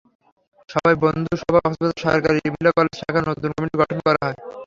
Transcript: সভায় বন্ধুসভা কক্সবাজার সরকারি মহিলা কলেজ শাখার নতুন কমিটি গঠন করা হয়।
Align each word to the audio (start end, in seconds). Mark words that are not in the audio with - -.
সভায় 0.69 0.97
বন্ধুসভা 1.03 1.59
কক্সবাজার 1.59 2.01
সরকারি 2.05 2.39
মহিলা 2.45 2.71
কলেজ 2.77 2.93
শাখার 2.99 3.23
নতুন 3.29 3.51
কমিটি 3.55 3.75
গঠন 3.81 3.97
করা 4.05 4.19
হয়। 4.23 4.37